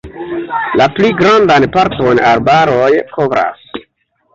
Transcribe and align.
La 0.81 0.87
pli 0.95 1.11
grandan 1.21 1.69
parton 1.77 2.25
arbaroj 2.33 2.93
kovras. 3.17 3.67